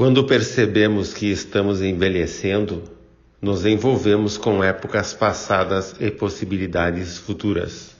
Quando 0.00 0.24
percebemos 0.24 1.12
que 1.12 1.30
estamos 1.30 1.82
envelhecendo, 1.82 2.84
nos 3.38 3.66
envolvemos 3.66 4.38
com 4.38 4.64
épocas 4.64 5.12
passadas 5.12 5.94
e 6.00 6.10
possibilidades 6.10 7.18
futuras. 7.18 7.94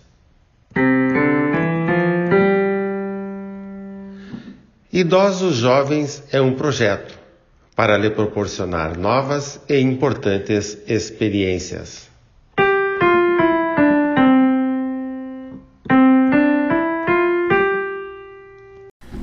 Idosos 4.90 5.56
Jovens 5.56 6.24
é 6.32 6.40
um 6.40 6.54
projeto 6.54 7.18
para 7.76 7.98
lhe 7.98 8.08
proporcionar 8.08 8.96
novas 8.96 9.60
e 9.68 9.78
importantes 9.78 10.78
experiências. 10.88 12.08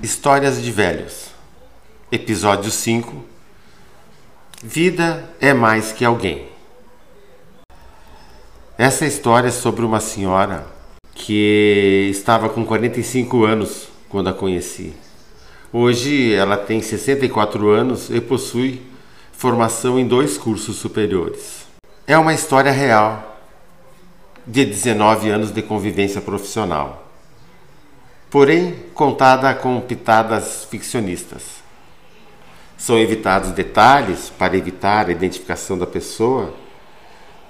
Histórias 0.04 0.62
de 0.62 0.72
Velhos 0.72 1.37
Episódio 2.10 2.72
5 2.72 3.22
Vida 4.64 5.30
é 5.42 5.54
mais 5.54 5.92
que 5.92 6.06
alguém. 6.06 6.48
Essa 8.78 9.06
história 9.06 9.50
é 9.50 9.52
sobre 9.52 9.84
uma 9.84 10.00
senhora 10.00 10.66
que 11.14 12.08
estava 12.10 12.48
com 12.48 12.66
45 12.66 13.44
anos 13.44 13.90
quando 14.08 14.30
a 14.30 14.34
conheci. 14.34 14.94
Hoje 15.74 16.34
ela 16.34 16.56
tem 16.56 16.82
64 16.82 17.70
anos 17.70 18.10
e 18.10 18.22
possui 18.22 18.82
formação 19.34 20.00
em 20.00 20.08
dois 20.08 20.38
cursos 20.38 20.78
superiores. 20.78 21.68
É 22.08 22.18
uma 22.18 22.34
história 22.34 22.72
real 22.72 23.38
de 24.46 24.64
19 24.64 25.30
anos 25.30 25.52
de 25.52 25.62
convivência 25.62 26.22
profissional, 26.22 27.12
porém 28.30 28.78
contada 28.94 29.54
com 29.54 29.82
pitadas 29.82 30.64
ficcionistas. 30.72 31.67
São 32.78 32.98
evitados 32.98 33.52
detalhes 33.52 34.30
para 34.30 34.56
evitar 34.56 35.08
a 35.08 35.12
identificação 35.12 35.78
da 35.78 35.88
pessoa. 35.88 36.54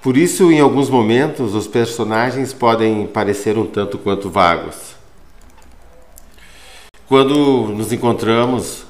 Por 0.00 0.16
isso, 0.16 0.50
em 0.50 0.60
alguns 0.60 0.88
momentos, 0.88 1.54
os 1.54 1.66
personagens 1.66 2.52
podem 2.52 3.06
parecer 3.06 3.58
um 3.58 3.66
tanto 3.66 3.98
quanto 3.98 4.30
vagos. 4.30 4.96
Quando 7.06 7.68
nos 7.68 7.92
encontramos, 7.92 8.84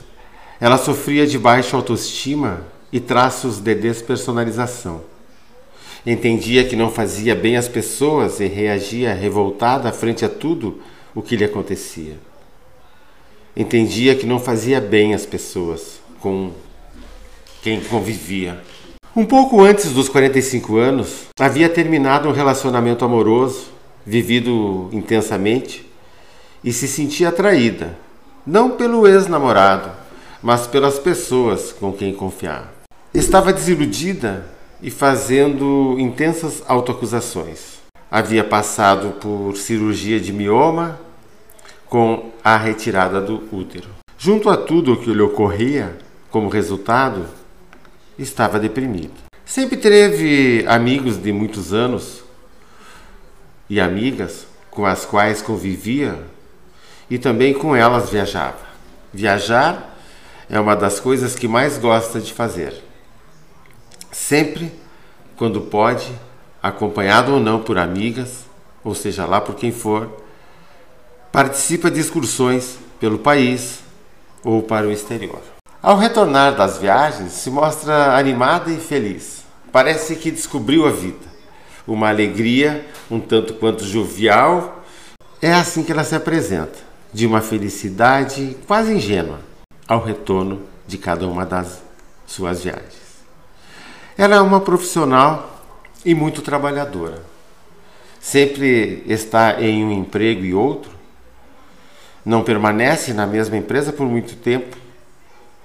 ela 0.60 0.76
sofria 0.76 1.26
de 1.26 1.38
baixa 1.38 1.76
autoestima 1.76 2.62
e 2.92 2.98
traços 2.98 3.58
de 3.58 3.74
despersonalização. 3.74 5.02
Entendia 6.04 6.64
que 6.64 6.76
não 6.76 6.90
fazia 6.90 7.34
bem 7.34 7.56
às 7.56 7.68
pessoas 7.68 8.40
e 8.40 8.46
reagia 8.46 9.12
revoltada 9.12 9.92
frente 9.92 10.24
a 10.24 10.28
tudo 10.28 10.80
o 11.14 11.22
que 11.22 11.36
lhe 11.36 11.44
acontecia. 11.44 12.18
Entendia 13.56 14.14
que 14.14 14.24
não 14.24 14.38
fazia 14.38 14.80
bem 14.80 15.14
às 15.14 15.26
pessoas, 15.26 15.97
com 16.20 16.52
quem 17.62 17.80
convivia. 17.80 18.60
Um 19.14 19.24
pouco 19.24 19.62
antes 19.62 19.92
dos 19.92 20.08
45 20.08 20.76
anos, 20.76 21.26
havia 21.38 21.68
terminado 21.68 22.28
um 22.28 22.32
relacionamento 22.32 23.04
amoroso, 23.04 23.66
vivido 24.06 24.88
intensamente, 24.92 25.86
e 26.62 26.72
se 26.72 26.86
sentia 26.86 27.28
atraída, 27.28 27.96
não 28.46 28.70
pelo 28.70 29.06
ex-namorado, 29.06 29.90
mas 30.42 30.66
pelas 30.66 30.98
pessoas 30.98 31.72
com 31.72 31.92
quem 31.92 32.14
confiava. 32.14 32.68
Estava 33.12 33.52
desiludida 33.52 34.46
e 34.80 34.90
fazendo 34.90 35.96
intensas 35.98 36.62
autoacusações. 36.66 37.78
Havia 38.10 38.44
passado 38.44 39.14
por 39.20 39.56
cirurgia 39.56 40.20
de 40.20 40.32
mioma 40.32 40.98
com 41.86 42.30
a 42.44 42.56
retirada 42.56 43.20
do 43.20 43.42
útero. 43.52 43.88
Junto 44.16 44.48
a 44.48 44.56
tudo 44.56 44.92
o 44.92 44.96
que 44.96 45.12
lhe 45.12 45.22
ocorria, 45.22 45.96
como 46.38 46.48
resultado, 46.48 47.26
estava 48.16 48.60
deprimido. 48.60 49.14
Sempre 49.44 49.76
teve 49.76 50.64
amigos 50.68 51.20
de 51.20 51.32
muitos 51.32 51.74
anos 51.74 52.22
e 53.68 53.80
amigas 53.80 54.46
com 54.70 54.86
as 54.86 55.04
quais 55.04 55.42
convivia 55.42 56.16
e 57.10 57.18
também 57.18 57.52
com 57.52 57.74
elas 57.74 58.10
viajava. 58.10 58.68
Viajar 59.12 59.98
é 60.48 60.60
uma 60.60 60.76
das 60.76 61.00
coisas 61.00 61.34
que 61.34 61.48
mais 61.48 61.76
gosta 61.76 62.20
de 62.20 62.32
fazer. 62.32 62.72
Sempre, 64.12 64.70
quando 65.36 65.62
pode, 65.62 66.06
acompanhado 66.62 67.32
ou 67.32 67.40
não 67.40 67.64
por 67.64 67.78
amigas, 67.78 68.44
ou 68.84 68.94
seja 68.94 69.26
lá 69.26 69.40
por 69.40 69.56
quem 69.56 69.72
for, 69.72 70.22
participa 71.32 71.90
de 71.90 71.98
excursões 71.98 72.78
pelo 73.00 73.18
país 73.18 73.80
ou 74.44 74.62
para 74.62 74.86
o 74.86 74.92
exterior. 74.92 75.57
Ao 75.88 75.96
retornar 75.96 76.54
das 76.54 76.76
viagens, 76.76 77.32
se 77.32 77.48
mostra 77.48 78.14
animada 78.14 78.70
e 78.70 78.76
feliz. 78.76 79.42
Parece 79.72 80.16
que 80.16 80.30
descobriu 80.30 80.86
a 80.86 80.90
vida. 80.90 81.24
Uma 81.86 82.10
alegria 82.10 82.86
um 83.10 83.18
tanto 83.18 83.54
quanto 83.54 83.86
jovial. 83.86 84.84
É 85.40 85.50
assim 85.50 85.82
que 85.82 85.90
ela 85.90 86.04
se 86.04 86.14
apresenta, 86.14 86.78
de 87.10 87.26
uma 87.26 87.40
felicidade 87.40 88.54
quase 88.66 88.92
ingênua, 88.92 89.40
ao 89.88 90.04
retorno 90.04 90.60
de 90.86 90.98
cada 90.98 91.26
uma 91.26 91.46
das 91.46 91.82
suas 92.26 92.62
viagens. 92.62 93.24
Ela 94.18 94.36
é 94.36 94.40
uma 94.42 94.60
profissional 94.60 95.64
e 96.04 96.14
muito 96.14 96.42
trabalhadora. 96.42 97.22
Sempre 98.20 99.04
está 99.06 99.58
em 99.58 99.82
um 99.82 99.90
emprego 99.90 100.44
e 100.44 100.52
outro. 100.52 100.90
Não 102.26 102.44
permanece 102.44 103.14
na 103.14 103.26
mesma 103.26 103.56
empresa 103.56 103.90
por 103.90 104.06
muito 104.06 104.36
tempo 104.36 104.87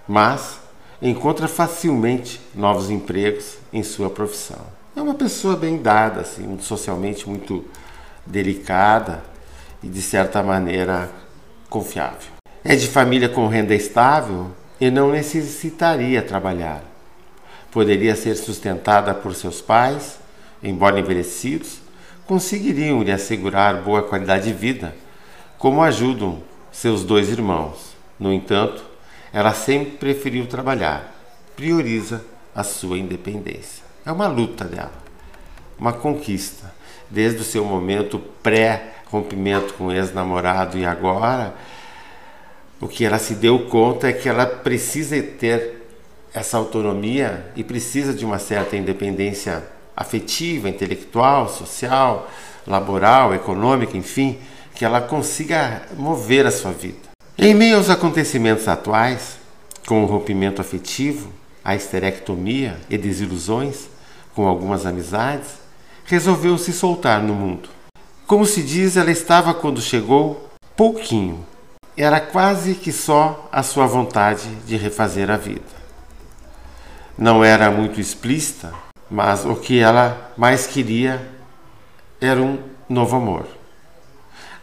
mas 0.08 0.60
encontra 1.02 1.48
facilmente 1.48 2.40
novos 2.56 2.90
empregos 2.90 3.58
em 3.72 3.84
sua 3.84 4.10
profissão. 4.10 4.62
É 4.96 5.02
uma 5.02 5.16
pessoa 5.16 5.56
bem 5.56 5.82
dada, 5.82 6.22
assim, 6.22 6.58
socialmente 6.60 7.28
muito 7.28 7.66
delicada 8.26 9.24
e 9.82 9.88
de 9.88 10.02
certa 10.02 10.42
maneira 10.42 11.10
confiável. 11.70 12.32
É 12.64 12.76
de 12.76 12.88
família 12.88 13.28
com 13.28 13.48
renda 13.48 13.76
estável 13.76 14.52
e 14.80 14.90
não 14.90 15.12
necessitaria 15.12 16.22
trabalhar. 16.22 16.84
Poderia 17.72 18.16
ser 18.16 18.36
sustentada 18.36 19.14
por 19.14 19.34
seus 19.34 19.62
pais, 19.62 20.20
embora 20.62 21.00
envelhecidos, 21.00 21.80
conseguiriam 22.26 23.02
lhe 23.02 23.12
assegurar 23.12 23.82
boa 23.82 24.04
qualidade 24.04 24.46
de 24.46 24.54
vida, 24.54 24.96
como 25.58 25.82
ajudam 25.82 26.42
seus 26.72 27.04
dois 27.04 27.30
irmãos. 27.30 27.96
No 28.20 28.32
entanto, 28.32 28.93
ela 29.34 29.54
sempre 29.54 29.98
preferiu 29.98 30.46
trabalhar, 30.46 31.12
prioriza 31.56 32.24
a 32.54 32.64
sua 32.64 33.00
independência. 33.00 33.84
É 34.06 34.12
uma 34.12 34.28
luta 34.28 34.64
dela, 34.64 34.94
uma 35.80 35.92
conquista. 35.92 36.72
Desde 37.10 37.42
o 37.42 37.44
seu 37.44 37.66
momento 37.66 38.20
pré-rompimento 38.42 39.74
com 39.74 39.88
o 39.88 39.92
ex-namorado 39.92 40.78
e 40.78 40.86
agora, 40.86 41.54
o 42.80 42.88
que 42.88 43.06
ela 43.06 43.18
se 43.18 43.36
deu 43.36 43.68
conta 43.68 44.10
é 44.10 44.14
que 44.14 44.30
ela 44.30 44.46
precisa 44.46 45.22
ter 45.22 45.88
essa 46.34 46.58
autonomia 46.58 47.52
e 47.56 47.64
precisa 47.64 48.14
de 48.14 48.26
uma 48.26 48.40
certa 48.40 48.76
independência 48.76 49.64
afetiva, 49.96 50.70
intelectual, 50.70 51.48
social, 51.48 52.30
laboral, 52.66 53.34
econômica, 53.34 53.96
enfim, 53.96 54.40
que 54.74 54.84
ela 54.84 55.02
consiga 55.02 55.84
mover 55.96 56.46
a 56.46 56.52
sua 56.52 56.72
vida. 56.72 57.13
Em 57.46 57.54
meio 57.54 57.76
aos 57.76 57.90
acontecimentos 57.90 58.70
atuais, 58.70 59.38
com 59.86 60.02
o 60.02 60.06
rompimento 60.06 60.62
afetivo, 60.62 61.30
a 61.62 61.76
esterectomia 61.76 62.80
e 62.90 62.98
desilusões 62.98 63.90
com 64.34 64.48
algumas 64.48 64.86
amizades, 64.86 65.56
resolveu 66.06 66.58
se 66.58 66.72
soltar 66.72 67.22
no 67.22 67.34
mundo. 67.34 67.68
Como 68.26 68.46
se 68.46 68.64
diz, 68.64 68.96
ela 68.96 69.12
estava 69.12 69.54
quando 69.54 69.82
chegou 69.82 70.52
pouquinho. 70.74 71.46
Era 71.98 72.22
quase 72.22 72.76
que 72.76 72.94
só 72.94 73.50
a 73.52 73.62
sua 73.62 73.88
vontade 73.88 74.48
de 74.66 74.78
refazer 74.78 75.30
a 75.30 75.36
vida. 75.36 75.84
Não 77.18 77.44
era 77.44 77.70
muito 77.70 78.00
explícita, 78.00 78.74
mas 79.12 79.44
o 79.44 79.58
que 79.58 79.80
ela 79.82 80.32
mais 80.38 80.66
queria 80.66 81.30
era 82.22 82.42
um 82.42 82.58
novo 82.88 83.18
amor. 83.18 83.46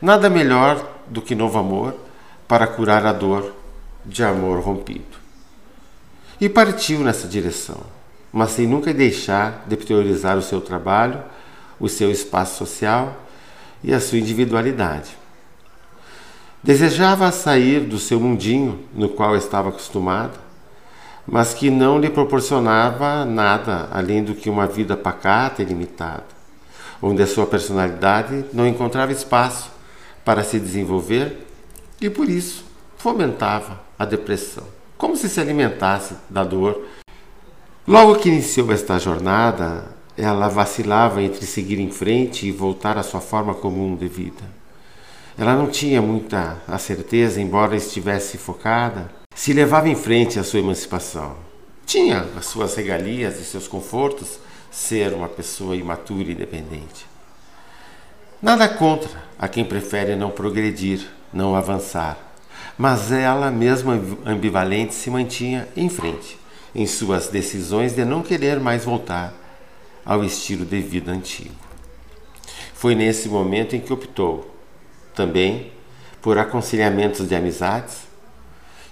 Nada 0.00 0.30
melhor 0.30 0.82
do 1.06 1.20
que 1.20 1.34
novo 1.34 1.58
amor 1.58 2.08
para 2.50 2.66
curar 2.66 3.06
a 3.06 3.12
dor 3.12 3.54
de 4.04 4.24
amor 4.24 4.58
rompido. 4.58 5.16
E 6.40 6.48
partiu 6.48 6.98
nessa 6.98 7.28
direção, 7.28 7.80
mas 8.32 8.50
sem 8.50 8.66
nunca 8.66 8.92
deixar 8.92 9.64
de 9.68 9.76
priorizar 9.76 10.36
o 10.36 10.42
seu 10.42 10.60
trabalho, 10.60 11.22
o 11.78 11.88
seu 11.88 12.10
espaço 12.10 12.58
social 12.58 13.16
e 13.84 13.94
a 13.94 14.00
sua 14.00 14.18
individualidade. 14.18 15.16
Desejava 16.60 17.30
sair 17.30 17.82
do 17.82 18.00
seu 18.00 18.18
mundinho 18.18 18.80
no 18.92 19.10
qual 19.10 19.36
estava 19.36 19.68
acostumada, 19.68 20.34
mas 21.24 21.54
que 21.54 21.70
não 21.70 22.00
lhe 22.00 22.10
proporcionava 22.10 23.24
nada 23.24 23.88
além 23.92 24.24
do 24.24 24.34
que 24.34 24.50
uma 24.50 24.66
vida 24.66 24.96
pacata 24.96 25.62
e 25.62 25.66
limitada, 25.66 26.26
onde 27.00 27.22
a 27.22 27.28
sua 27.28 27.46
personalidade 27.46 28.44
não 28.52 28.66
encontrava 28.66 29.12
espaço 29.12 29.70
para 30.24 30.42
se 30.42 30.58
desenvolver 30.58 31.46
e 32.00 32.08
por 32.08 32.28
isso 32.28 32.64
fomentava 32.96 33.80
a 33.98 34.04
depressão. 34.04 34.64
como 34.96 35.16
se 35.16 35.30
se 35.30 35.40
alimentasse 35.40 36.14
da 36.28 36.44
dor. 36.44 36.86
Logo 37.88 38.16
que 38.16 38.28
iniciou 38.28 38.70
esta 38.70 38.98
jornada, 38.98 39.96
ela 40.14 40.46
vacilava 40.46 41.22
entre 41.22 41.46
seguir 41.46 41.80
em 41.80 41.90
frente 41.90 42.46
e 42.46 42.52
voltar 42.52 42.98
à 42.98 43.02
sua 43.02 43.22
forma 43.22 43.54
comum 43.54 43.96
de 43.96 44.06
vida. 44.06 44.42
Ela 45.38 45.56
não 45.56 45.68
tinha 45.68 46.02
muita 46.02 46.58
a 46.68 46.76
certeza, 46.76 47.40
embora 47.40 47.74
estivesse 47.74 48.36
focada, 48.36 49.10
se 49.34 49.54
levava 49.54 49.88
em 49.88 49.96
frente 49.96 50.38
a 50.38 50.44
sua 50.44 50.60
emancipação. 50.60 51.34
Tinha 51.86 52.26
as 52.36 52.44
suas 52.44 52.74
regalias 52.74 53.40
e 53.40 53.44
seus 53.44 53.66
confortos, 53.66 54.38
ser 54.70 55.14
uma 55.14 55.28
pessoa 55.28 55.74
imatura 55.74 56.28
e 56.28 56.32
independente. 56.32 57.06
Nada 58.42 58.68
contra 58.68 59.10
a 59.38 59.48
quem 59.48 59.64
prefere 59.64 60.14
não 60.14 60.30
progredir, 60.30 61.08
não 61.32 61.54
avançar, 61.54 62.18
mas 62.76 63.12
ela, 63.12 63.50
mesmo 63.50 63.90
ambivalente, 64.24 64.94
se 64.94 65.10
mantinha 65.10 65.68
em 65.76 65.88
frente 65.88 66.38
em 66.74 66.86
suas 66.86 67.28
decisões 67.28 67.94
de 67.94 68.04
não 68.04 68.22
querer 68.22 68.60
mais 68.60 68.84
voltar 68.84 69.34
ao 70.04 70.24
estilo 70.24 70.64
de 70.64 70.80
vida 70.80 71.10
antigo. 71.10 71.54
Foi 72.74 72.94
nesse 72.94 73.28
momento 73.28 73.76
em 73.76 73.80
que 73.80 73.92
optou, 73.92 74.54
também, 75.14 75.72
por 76.22 76.38
aconselhamentos 76.38 77.28
de 77.28 77.34
amizades, 77.34 78.08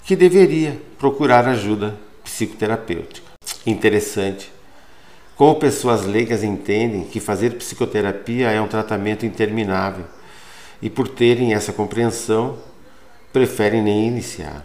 que 0.05 0.17
deveria 0.17 0.81
procurar 0.99 1.46
ajuda 1.46 1.99
psicoterapêutica. 2.25 3.29
Interessante 3.64 4.50
como 5.37 5.55
pessoas 5.55 6.05
leigas 6.05 6.43
entendem 6.43 7.05
que 7.05 7.20
fazer 7.20 7.50
psicoterapia 7.55 8.50
é 8.50 8.61
um 8.61 8.67
tratamento 8.67 9.25
interminável 9.25 10.05
e, 10.81 10.89
por 10.89 11.09
terem 11.09 11.55
essa 11.55 11.73
compreensão, 11.73 12.59
preferem 13.33 13.83
nem 13.83 14.07
iniciar. 14.07 14.65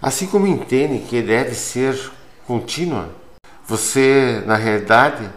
Assim 0.00 0.26
como 0.26 0.46
entendem 0.46 1.00
que 1.00 1.20
deve 1.20 1.54
ser 1.54 2.10
contínua, 2.46 3.10
você, 3.66 4.42
na 4.46 4.56
realidade, 4.56 5.28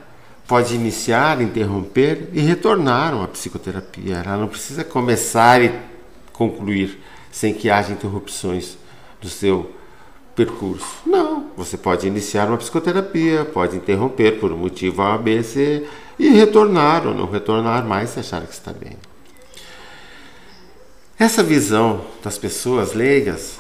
pode 0.48 0.76
iniciar, 0.76 1.42
interromper 1.42 2.30
e 2.34 2.42
retornar 2.42 3.14
uma 3.14 3.28
psicoterapia. 3.28 4.18
Ela 4.26 4.38
não 4.38 4.48
precisa 4.48 4.84
começar 4.84 5.62
e 5.62 5.74
concluir 6.32 7.00
sem 7.32 7.54
que 7.54 7.70
haja 7.70 7.94
interrupções 7.94 8.78
do 9.22 9.30
seu 9.30 9.72
percurso. 10.36 11.02
Não, 11.06 11.52
você 11.56 11.78
pode 11.78 12.08
iniciar 12.08 12.48
uma 12.48 12.58
psicoterapia, 12.58 13.46
pode 13.46 13.76
interromper 13.76 14.40
por 14.40 14.52
um 14.52 14.58
motivo 14.58 15.02
A, 15.02 15.18
B, 15.18 15.44
C 15.44 15.88
e 16.22 16.30
retornar 16.30 17.08
ou 17.08 17.16
não 17.16 17.26
retornar 17.26 17.84
mais 17.84 18.12
se 18.12 18.20
achar 18.20 18.44
que 18.44 18.54
está 18.54 18.72
bem. 18.72 18.96
Essa 21.18 21.42
visão 21.42 22.02
das 22.24 22.38
pessoas 22.38 22.94
leigas 22.94 23.60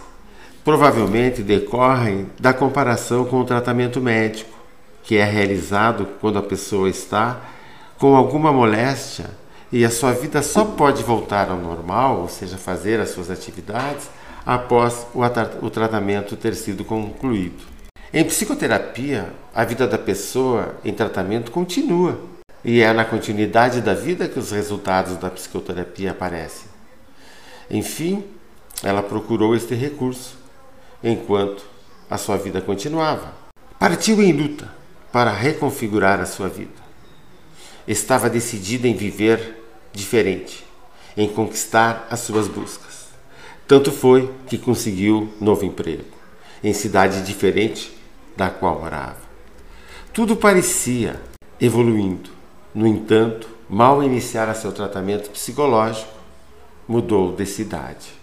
provavelmente 0.63 1.41
decorre 1.41 2.27
da 2.39 2.53
comparação 2.53 3.25
com 3.25 3.41
o 3.41 3.45
tratamento 3.45 3.99
médico, 3.99 4.51
que 5.01 5.17
é 5.17 5.23
realizado 5.23 6.07
quando 6.21 6.37
a 6.37 6.43
pessoa 6.43 6.87
está 6.87 7.41
com 7.97 8.15
alguma 8.15 8.53
moléstia 8.53 9.31
e 9.71 9.83
a 9.83 9.89
sua 9.89 10.11
vida 10.11 10.43
só 10.43 10.63
pode 10.63 11.01
voltar 11.01 11.49
ao 11.49 11.57
normal, 11.57 12.19
ou 12.19 12.29
seja, 12.29 12.57
fazer 12.57 12.99
as 12.99 13.09
suas 13.09 13.31
atividades, 13.31 14.07
após 14.45 15.07
o, 15.15 15.69
tratamento 15.69 16.35
ter 16.35 16.53
sido 16.53 16.83
concluído. 16.83 17.63
Em 18.13 18.23
psicoterapia, 18.23 19.33
a 19.53 19.63
vida 19.63 19.87
da 19.87 19.97
pessoa 19.97 20.75
em 20.85 20.93
tratamento 20.93 21.49
continua 21.49 22.19
e 22.63 22.81
é 22.81 22.93
na 22.93 23.03
continuidade 23.03 23.81
da 23.81 23.93
vida 23.93 24.27
que 24.27 24.39
os 24.39 24.51
resultados 24.51 25.17
da 25.17 25.29
psicoterapia 25.29 26.11
aparecem. 26.11 26.69
Enfim, 27.69 28.23
ela 28.83 29.01
procurou 29.01 29.55
este 29.55 29.73
recurso 29.73 30.35
enquanto 31.03 31.63
a 32.09 32.17
sua 32.17 32.37
vida 32.37 32.61
continuava. 32.61 33.33
Partiu 33.79 34.21
em 34.21 34.31
luta 34.31 34.71
para 35.11 35.31
reconfigurar 35.31 36.19
a 36.19 36.25
sua 36.25 36.49
vida. 36.49 36.81
Estava 37.87 38.29
decidida 38.29 38.87
em 38.87 38.95
viver 38.95 39.57
diferente, 39.91 40.65
em 41.17 41.27
conquistar 41.27 42.07
as 42.09 42.19
suas 42.19 42.47
buscas. 42.47 43.07
Tanto 43.67 43.91
foi 43.91 44.31
que 44.47 44.57
conseguiu 44.57 45.33
novo 45.39 45.65
emprego, 45.65 46.03
em 46.63 46.73
cidade 46.73 47.23
diferente 47.23 47.91
da 48.35 48.49
qual 48.49 48.79
morava. 48.79 49.17
Tudo 50.13 50.35
parecia 50.35 51.19
evoluindo. 51.59 52.40
No 52.73 52.87
entanto, 52.87 53.49
mal 53.69 54.01
iniciara 54.01 54.53
seu 54.53 54.71
tratamento 54.71 55.29
psicológico, 55.29 56.11
mudou 56.87 57.35
de 57.35 57.45
cidade. 57.45 58.13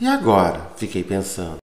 E 0.00 0.06
agora, 0.06 0.70
fiquei 0.76 1.04
pensando, 1.04 1.58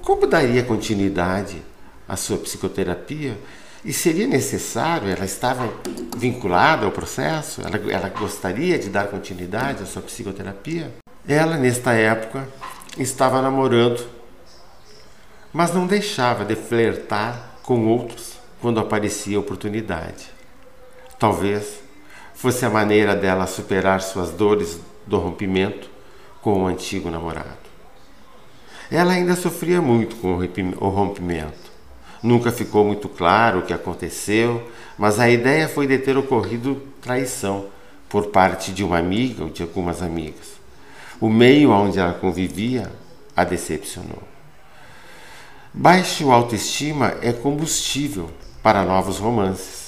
como 0.00 0.26
daria 0.26 0.62
continuidade 0.62 1.62
à 2.08 2.16
sua 2.16 2.38
psicoterapia? 2.38 3.36
E 3.84 3.92
seria 3.92 4.26
necessário, 4.26 5.08
ela 5.08 5.24
estava 5.26 5.72
vinculada 6.16 6.86
ao 6.86 6.90
processo? 6.90 7.60
Ela, 7.60 7.92
ela 7.92 8.08
gostaria 8.08 8.78
de 8.78 8.88
dar 8.88 9.08
continuidade 9.08 9.82
à 9.82 9.86
sua 9.86 10.02
psicoterapia? 10.02 10.92
Ela, 11.28 11.56
nesta 11.56 11.92
época, 11.92 12.48
estava 12.98 13.42
namorando, 13.42 14.06
mas 15.52 15.74
não 15.74 15.86
deixava 15.86 16.44
de 16.44 16.56
flertar 16.56 17.58
com 17.62 17.86
outros 17.86 18.38
quando 18.60 18.80
aparecia 18.80 19.38
oportunidade. 19.38 20.35
Talvez 21.18 21.80
fosse 22.34 22.64
a 22.64 22.70
maneira 22.70 23.16
dela 23.16 23.46
superar 23.46 24.00
suas 24.02 24.30
dores 24.30 24.78
do 25.06 25.18
rompimento 25.18 25.88
com 26.42 26.62
o 26.62 26.66
antigo 26.66 27.10
namorado. 27.10 27.66
Ela 28.90 29.14
ainda 29.14 29.34
sofria 29.34 29.80
muito 29.80 30.16
com 30.16 30.34
o 30.34 30.88
rompimento. 30.88 31.72
Nunca 32.22 32.52
ficou 32.52 32.84
muito 32.84 33.08
claro 33.08 33.60
o 33.60 33.62
que 33.62 33.72
aconteceu, 33.72 34.70
mas 34.98 35.18
a 35.18 35.28
ideia 35.28 35.68
foi 35.68 35.86
de 35.86 35.98
ter 35.98 36.16
ocorrido 36.16 36.82
traição 37.00 37.66
por 38.08 38.26
parte 38.28 38.72
de 38.72 38.84
uma 38.84 38.98
amiga 38.98 39.44
ou 39.44 39.50
de 39.50 39.62
algumas 39.62 40.02
amigas. 40.02 40.56
O 41.20 41.28
meio 41.28 41.70
onde 41.70 41.98
ela 41.98 42.14
convivia 42.14 42.92
a 43.34 43.44
decepcionou. 43.44 44.22
Baixa 45.72 46.24
autoestima 46.24 47.16
é 47.20 47.32
combustível 47.32 48.30
para 48.62 48.82
novos 48.82 49.18
romances, 49.18 49.85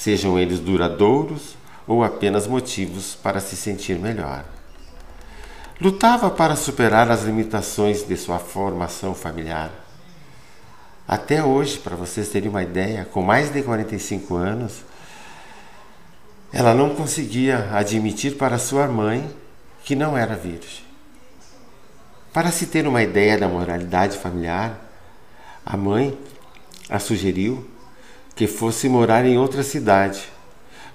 sejam 0.00 0.38
eles 0.38 0.60
duradouros 0.60 1.54
ou 1.86 2.02
apenas 2.02 2.46
motivos 2.46 3.14
para 3.14 3.38
se 3.38 3.54
sentir 3.54 3.98
melhor. 3.98 4.46
Lutava 5.78 6.30
para 6.30 6.56
superar 6.56 7.10
as 7.10 7.24
limitações 7.24 8.02
de 8.02 8.16
sua 8.16 8.38
formação 8.38 9.14
familiar. 9.14 9.70
Até 11.06 11.44
hoje, 11.44 11.76
para 11.78 11.96
vocês 11.96 12.30
terem 12.30 12.48
uma 12.48 12.62
ideia, 12.62 13.04
com 13.12 13.20
mais 13.20 13.52
de 13.52 13.62
45 13.62 14.36
anos, 14.36 14.84
ela 16.50 16.72
não 16.72 16.94
conseguia 16.94 17.68
admitir 17.70 18.38
para 18.38 18.58
sua 18.58 18.86
mãe 18.88 19.30
que 19.84 19.94
não 19.94 20.16
era 20.16 20.34
virgem. 20.34 20.82
Para 22.32 22.50
se 22.50 22.68
ter 22.68 22.88
uma 22.88 23.02
ideia 23.02 23.36
da 23.36 23.48
moralidade 23.48 24.16
familiar, 24.16 24.80
a 25.64 25.76
mãe 25.76 26.18
a 26.88 26.98
sugeriu 26.98 27.68
que 28.40 28.46
fosse 28.46 28.88
morar 28.88 29.26
em 29.26 29.36
outra 29.36 29.62
cidade, 29.62 30.26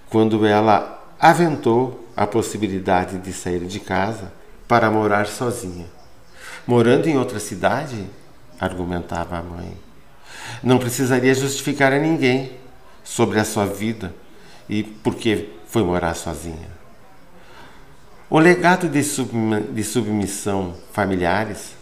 quando 0.10 0.48
ela 0.48 1.00
aventou 1.20 2.10
a 2.18 2.26
possibilidade 2.26 3.20
de 3.20 3.32
sair 3.32 3.68
de 3.68 3.80
casa 3.80 4.34
para 4.68 4.90
morar 4.90 5.28
sozinha. 5.28 5.86
Morando 6.66 7.06
em 7.06 7.20
outra 7.20 7.40
cidade, 7.40 8.10
argumentava 8.60 9.38
a 9.38 9.44
mãe, 9.44 9.78
não 10.64 10.80
precisaria 10.80 11.36
justificar 11.36 11.94
a 11.94 12.00
ninguém 12.00 12.52
sobre 13.04 13.40
a 13.40 13.46
sua 13.46 13.68
vida 13.68 14.12
e 14.68 14.82
por 14.82 15.14
que 15.14 15.54
foi 15.68 15.84
morar 15.84 16.16
sozinha. 16.16 16.70
O 18.28 18.40
legado 18.40 18.90
de, 18.90 19.04
de 19.72 19.84
submissão 19.84 20.74
familiares 20.92 21.76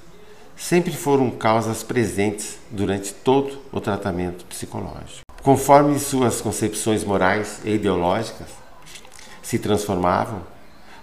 sempre 0.58 0.92
foram 0.92 1.32
causas 1.32 1.84
presentes 1.84 2.60
durante 2.70 3.14
todo 3.14 3.62
o 3.72 3.80
tratamento 3.80 4.44
psicológico. 4.44 5.24
Conforme 5.44 6.00
suas 6.00 6.40
concepções 6.40 7.04
morais 7.04 7.60
e 7.66 7.72
ideológicas 7.72 8.48
se 9.42 9.60
transformavam, 9.60 10.42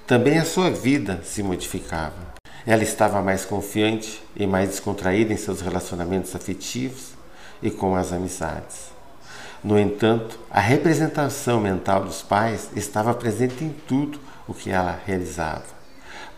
também 0.07 0.39
a 0.39 0.47
sua 0.47 0.71
vida 0.71 1.21
se 1.23 1.43
modificava. 1.43 2.17
Ela 2.67 2.83
estava 2.83 3.21
mais 3.21 3.45
confiante 3.45 4.23
e 4.35 4.47
mais 4.47 4.71
descontraída 4.71 5.31
em 5.31 5.37
seus 5.37 5.61
relacionamentos 5.61 6.35
afetivos 6.35 7.11
e 7.63 7.71
com 7.71 7.95
as 7.95 8.15
amizades. 8.15 8.91
No 9.63 9.79
entanto, 9.79 10.39
a 10.51 10.59
representação 10.59 11.61
mental 11.61 12.03
dos 12.05 12.23
pais 12.23 12.71
estava 12.75 13.13
presente 13.13 13.63
em 13.63 13.77
tudo 13.87 14.19
o 14.49 14.55
que 14.55 14.71
ela 14.71 14.99
realizava. 15.05 15.65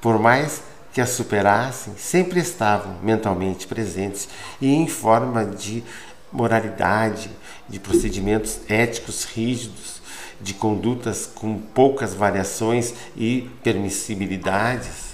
Por 0.00 0.18
mais 0.18 0.60
que 0.92 1.00
a 1.00 1.06
superassem, 1.06 1.94
sempre 1.96 2.40
estavam 2.40 2.96
mentalmente 3.00 3.64
presentes 3.64 4.28
e 4.60 4.74
em 4.74 4.88
forma 4.88 5.44
de 5.44 5.84
moralidade, 6.32 7.30
de 7.68 7.78
procedimentos 7.78 8.60
éticos 8.68 9.24
rígidos, 9.24 10.00
de 10.40 10.54
condutas 10.54 11.26
com 11.26 11.58
poucas 11.58 12.14
variações 12.14 12.94
e 13.16 13.48
permissibilidades. 13.62 15.12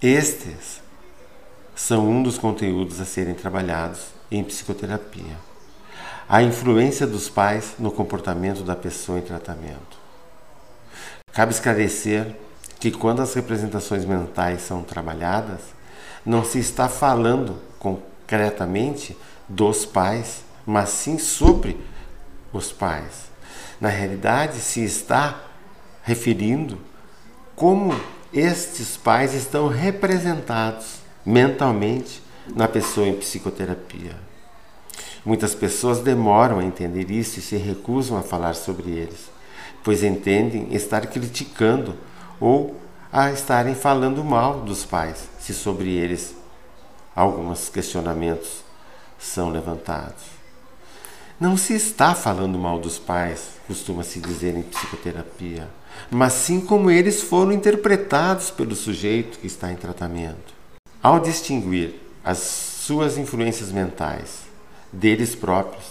Estes 0.00 0.80
são 1.74 2.08
um 2.08 2.22
dos 2.22 2.38
conteúdos 2.38 3.00
a 3.00 3.04
serem 3.04 3.34
trabalhados 3.34 4.00
em 4.30 4.42
psicoterapia. 4.42 5.36
A 6.28 6.42
influência 6.42 7.06
dos 7.06 7.28
pais 7.28 7.74
no 7.78 7.90
comportamento 7.90 8.62
da 8.62 8.76
pessoa 8.76 9.18
em 9.18 9.22
tratamento. 9.22 9.98
Cabe 11.32 11.52
esclarecer 11.52 12.36
que 12.78 12.90
quando 12.90 13.20
as 13.20 13.34
representações 13.34 14.04
mentais 14.04 14.62
são 14.62 14.82
trabalhadas, 14.82 15.60
não 16.24 16.44
se 16.44 16.58
está 16.58 16.88
falando 16.88 17.58
concretamente 17.78 19.16
dos 19.48 19.84
pais, 19.84 20.42
mas 20.70 20.90
sim 20.90 21.18
sobre 21.18 21.76
os 22.52 22.70
pais. 22.70 23.28
Na 23.80 23.88
realidade, 23.88 24.60
se 24.60 24.84
está 24.84 25.42
referindo 26.04 26.78
como 27.56 27.92
estes 28.32 28.96
pais 28.96 29.34
estão 29.34 29.66
representados 29.66 31.00
mentalmente 31.26 32.22
na 32.54 32.68
pessoa 32.68 33.08
em 33.08 33.16
psicoterapia. 33.16 34.14
Muitas 35.24 35.56
pessoas 35.56 35.98
demoram 35.98 36.60
a 36.60 36.64
entender 36.64 37.10
isso 37.10 37.40
e 37.40 37.42
se 37.42 37.56
recusam 37.56 38.16
a 38.16 38.22
falar 38.22 38.54
sobre 38.54 38.90
eles, 38.90 39.28
pois 39.82 40.04
entendem 40.04 40.72
estar 40.72 41.04
criticando 41.08 41.96
ou 42.38 42.80
a 43.12 43.32
estarem 43.32 43.74
falando 43.74 44.22
mal 44.22 44.60
dos 44.60 44.84
pais, 44.84 45.28
se 45.40 45.52
sobre 45.52 45.90
eles 45.90 46.32
alguns 47.14 47.68
questionamentos 47.68 48.62
são 49.18 49.50
levantados. 49.50 50.39
Não 51.40 51.56
se 51.56 51.72
está 51.72 52.14
falando 52.14 52.58
mal 52.58 52.78
dos 52.78 52.98
pais, 52.98 53.52
costuma 53.66 54.04
se 54.04 54.20
dizer 54.20 54.54
em 54.54 54.60
psicoterapia, 54.60 55.66
mas 56.10 56.34
sim 56.34 56.60
como 56.60 56.90
eles 56.90 57.22
foram 57.22 57.50
interpretados 57.50 58.50
pelo 58.50 58.76
sujeito 58.76 59.38
que 59.38 59.46
está 59.46 59.72
em 59.72 59.76
tratamento. 59.76 60.52
Ao 61.02 61.18
distinguir 61.18 61.94
as 62.22 62.36
suas 62.40 63.16
influências 63.16 63.72
mentais 63.72 64.40
deles 64.92 65.34
próprios, 65.34 65.86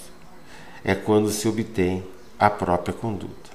é 0.84 0.94
quando 0.94 1.32
se 1.32 1.48
obtém 1.48 2.06
a 2.38 2.52
própria 2.52 2.94
conduta. 2.94 3.50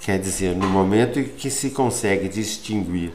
Quer 0.00 0.18
dizer, 0.18 0.56
no 0.56 0.66
momento 0.66 1.20
em 1.20 1.24
que 1.24 1.50
se 1.50 1.72
consegue 1.72 2.26
distinguir 2.26 3.12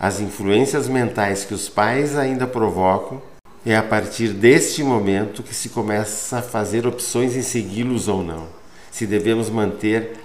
as 0.00 0.18
influências 0.18 0.88
mentais 0.88 1.44
que 1.44 1.54
os 1.54 1.68
pais 1.68 2.16
ainda 2.16 2.44
provocam, 2.44 3.22
é 3.66 3.76
a 3.76 3.82
partir 3.82 4.28
deste 4.28 4.82
momento 4.82 5.42
que 5.42 5.54
se 5.54 5.70
começa 5.70 6.38
a 6.38 6.42
fazer 6.42 6.86
opções 6.86 7.34
em 7.34 7.42
segui-los 7.42 8.08
ou 8.08 8.22
não. 8.22 8.46
Se 8.90 9.06
devemos 9.06 9.48
manter 9.48 10.18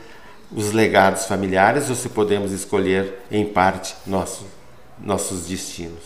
os 0.52 0.74
legados 0.74 1.26
familiares 1.26 1.90
ou 1.90 1.96
se 1.96 2.10
podemos 2.10 2.52
escolher 2.52 3.20
em 3.32 3.46
parte 3.46 3.96
nosso, 4.06 4.46
nossos 5.00 5.46
destinos. 5.46 6.04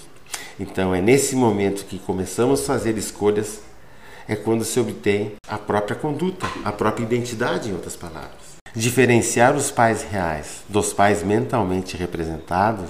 Então 0.59 0.93
é 0.93 1.01
nesse 1.01 1.35
momento 1.35 1.85
que 1.85 1.97
começamos 1.97 2.61
a 2.61 2.65
fazer 2.65 2.97
escolhas 2.97 3.61
é 4.27 4.35
quando 4.35 4.63
se 4.63 4.79
obtém 4.79 5.33
a 5.47 5.57
própria 5.57 5.95
conduta, 5.95 6.47
a 6.63 6.71
própria 6.71 7.03
identidade, 7.03 7.69
em 7.69 7.73
outras 7.73 7.95
palavras. 7.95 8.53
Diferenciar 8.75 9.55
os 9.55 9.69
pais 9.69 10.03
reais 10.03 10.61
dos 10.69 10.93
pais 10.93 11.23
mentalmente 11.23 11.97
representados 11.97 12.89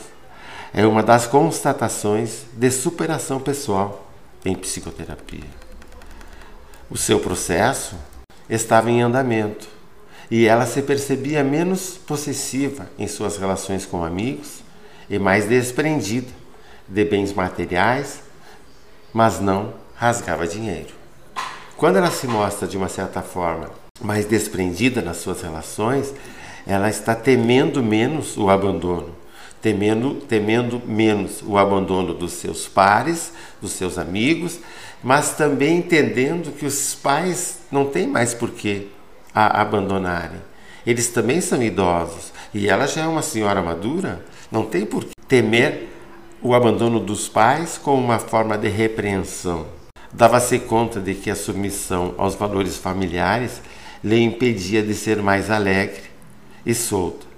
é 0.73 0.85
uma 0.85 1.01
das 1.01 1.25
constatações 1.27 2.45
de 2.53 2.69
superação 2.69 3.39
pessoal 3.39 4.02
em 4.45 4.55
psicoterapia. 4.55 5.49
O 6.89 6.97
seu 6.97 7.19
processo 7.19 7.95
estava 8.49 8.91
em 8.91 9.01
andamento 9.01 9.67
e 10.29 10.45
ela 10.45 10.65
se 10.65 10.81
percebia 10.81 11.43
menos 11.43 11.97
possessiva 11.97 12.89
em 12.97 13.07
suas 13.07 13.37
relações 13.37 13.85
com 13.85 14.03
amigos 14.03 14.59
e 15.09 15.19
mais 15.19 15.45
desprendida 15.45 16.31
de 16.87 17.05
bens 17.05 17.33
materiais, 17.33 18.21
mas 19.13 19.39
não 19.39 19.73
rasgava 19.95 20.47
dinheiro. 20.47 20.93
Quando 21.77 21.97
ela 21.97 22.11
se 22.11 22.27
mostra 22.27 22.67
de 22.67 22.77
uma 22.77 22.89
certa 22.89 23.21
forma 23.21 23.69
mais 24.01 24.25
desprendida 24.25 25.01
nas 25.01 25.17
suas 25.17 25.41
relações, 25.41 26.13
ela 26.65 26.89
está 26.89 27.15
temendo 27.15 27.83
menos 27.83 28.37
o 28.37 28.49
abandono, 28.49 29.15
temendo, 29.63 30.15
temendo 30.15 30.81
menos 30.85 31.41
o 31.41 31.57
abandono 31.57 32.13
dos 32.13 32.33
seus 32.33 32.67
pares, 32.67 33.31
dos 33.61 33.71
seus 33.71 33.97
amigos, 33.97 34.59
mas 35.01 35.37
também 35.37 35.77
entendendo 35.77 36.51
que 36.51 36.65
os 36.65 36.93
pais 36.93 37.59
não 37.71 37.85
têm 37.85 38.05
mais 38.05 38.33
por 38.33 38.51
que 38.51 38.89
a 39.33 39.61
abandonarem. 39.61 40.41
Eles 40.85 41.07
também 41.07 41.39
são 41.39 41.63
idosos 41.63 42.33
e 42.53 42.67
ela 42.67 42.85
já 42.85 43.03
é 43.03 43.07
uma 43.07 43.21
senhora 43.21 43.61
madura, 43.61 44.25
não 44.51 44.65
tem 44.65 44.85
por 44.85 45.05
que 45.05 45.13
temer 45.29 45.87
o 46.41 46.53
abandono 46.53 46.99
dos 46.99 47.29
pais 47.29 47.79
como 47.81 48.03
uma 48.03 48.19
forma 48.19 48.57
de 48.57 48.67
repreensão. 48.67 49.65
Dava-se 50.11 50.59
conta 50.59 50.99
de 50.99 51.15
que 51.15 51.31
a 51.31 51.35
submissão 51.35 52.13
aos 52.17 52.35
valores 52.35 52.75
familiares 52.75 53.61
lhe 54.03 54.19
impedia 54.19 54.83
de 54.83 54.93
ser 54.93 55.21
mais 55.21 55.49
alegre 55.49 56.03
e 56.65 56.75
solta. 56.75 57.32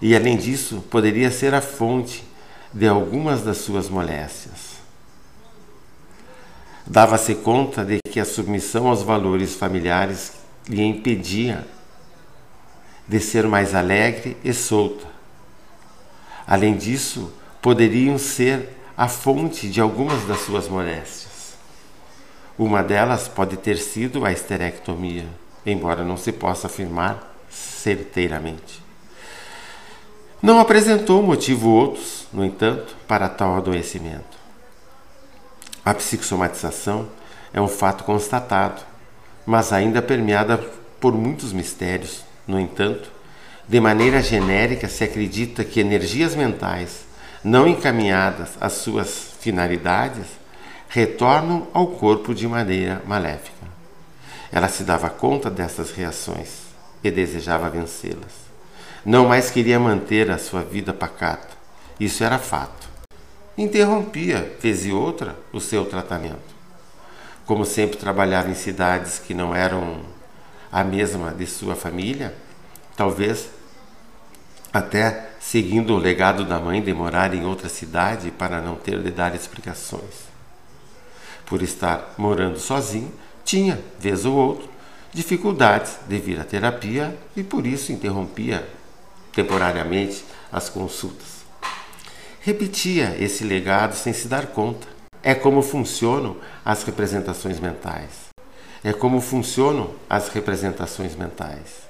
E 0.00 0.16
além 0.16 0.36
disso, 0.36 0.84
poderia 0.90 1.30
ser 1.30 1.54
a 1.54 1.60
fonte 1.60 2.24
de 2.72 2.86
algumas 2.86 3.42
das 3.42 3.58
suas 3.58 3.88
moléstias. 3.88 4.80
Dava-se 6.86 7.34
conta 7.36 7.84
de 7.84 7.98
que 8.10 8.18
a 8.18 8.24
submissão 8.24 8.88
aos 8.88 9.02
valores 9.02 9.54
familiares 9.54 10.32
lhe 10.68 10.82
impedia 10.82 11.66
de 13.06 13.20
ser 13.20 13.46
mais 13.46 13.74
alegre 13.74 14.36
e 14.42 14.52
solta. 14.52 15.06
Além 16.46 16.76
disso, 16.76 17.32
poderiam 17.60 18.18
ser 18.18 18.68
a 18.96 19.08
fonte 19.08 19.68
de 19.68 19.80
algumas 19.80 20.24
das 20.24 20.40
suas 20.40 20.68
moléstias. 20.68 21.54
Uma 22.58 22.82
delas 22.82 23.28
pode 23.28 23.56
ter 23.56 23.76
sido 23.78 24.24
a 24.24 24.32
esterectomia 24.32 25.26
embora 25.64 26.04
não 26.04 26.16
se 26.16 26.32
possa 26.32 26.66
afirmar 26.66 27.34
certeiramente. 27.50 28.82
Não 30.42 30.58
apresentou 30.58 31.22
motivo 31.22 31.68
outros, 31.68 32.26
no 32.32 32.42
entanto, 32.42 32.96
para 33.06 33.28
tal 33.28 33.56
adoecimento. 33.56 34.38
A 35.84 35.92
psicossomatização 35.92 37.08
é 37.52 37.60
um 37.60 37.68
fato 37.68 38.04
constatado, 38.04 38.80
mas 39.44 39.70
ainda 39.70 40.00
permeada 40.00 40.56
por 40.98 41.12
muitos 41.12 41.52
mistérios. 41.52 42.24
No 42.46 42.58
entanto, 42.58 43.12
de 43.68 43.78
maneira 43.80 44.22
genérica 44.22 44.88
se 44.88 45.04
acredita 45.04 45.62
que 45.62 45.78
energias 45.78 46.34
mentais 46.34 47.04
não 47.44 47.68
encaminhadas 47.68 48.50
às 48.58 48.72
suas 48.72 49.32
finalidades 49.40 50.26
retornam 50.88 51.68
ao 51.74 51.86
corpo 51.86 52.34
de 52.34 52.48
maneira 52.48 53.02
maléfica. 53.06 53.68
Ela 54.50 54.68
se 54.68 54.84
dava 54.84 55.10
conta 55.10 55.50
dessas 55.50 55.90
reações 55.90 56.62
e 57.04 57.10
desejava 57.10 57.68
vencê-las. 57.68 58.49
Não 59.04 59.26
mais 59.26 59.50
queria 59.50 59.80
manter 59.80 60.30
a 60.30 60.36
sua 60.36 60.60
vida 60.62 60.92
pacata. 60.92 61.56
Isso 61.98 62.22
era 62.22 62.38
fato. 62.38 62.86
Interrompia, 63.56 64.56
vez 64.60 64.84
e 64.84 64.92
outra, 64.92 65.36
o 65.52 65.60
seu 65.60 65.86
tratamento. 65.86 66.54
Como 67.46 67.64
sempre 67.64 67.96
trabalhava 67.96 68.50
em 68.50 68.54
cidades 68.54 69.18
que 69.18 69.32
não 69.32 69.54
eram 69.54 70.00
a 70.70 70.84
mesma 70.84 71.32
de 71.32 71.46
sua 71.46 71.74
família, 71.74 72.34
talvez 72.94 73.48
até 74.72 75.30
seguindo 75.40 75.94
o 75.94 75.98
legado 75.98 76.44
da 76.44 76.58
mãe 76.58 76.82
de 76.82 76.92
morar 76.92 77.34
em 77.34 77.44
outra 77.44 77.70
cidade 77.70 78.30
para 78.30 78.60
não 78.60 78.76
ter 78.76 79.02
de 79.02 79.10
dar 79.10 79.34
explicações. 79.34 80.28
Por 81.46 81.62
estar 81.62 82.14
morando 82.18 82.58
sozinho, 82.58 83.12
tinha, 83.44 83.80
vez 83.98 84.26
ou 84.26 84.36
outro, 84.36 84.68
dificuldades 85.12 85.96
de 86.06 86.18
vir 86.18 86.38
à 86.38 86.44
terapia 86.44 87.18
e 87.34 87.42
por 87.42 87.66
isso 87.66 87.90
interrompia 87.90 88.68
temporariamente 89.32 90.24
as 90.50 90.68
consultas. 90.68 91.40
Repetia 92.40 93.16
esse 93.18 93.44
legado 93.44 93.94
sem 93.94 94.12
se 94.12 94.26
dar 94.26 94.46
conta. 94.48 94.86
É 95.22 95.34
como 95.34 95.62
funcionam 95.62 96.36
as 96.64 96.82
representações 96.82 97.60
mentais. 97.60 98.30
É 98.82 98.92
como 98.92 99.20
funcionam 99.20 99.94
as 100.08 100.28
representações 100.28 101.14
mentais. 101.14 101.88